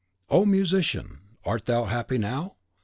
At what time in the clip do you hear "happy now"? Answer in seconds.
1.85-2.55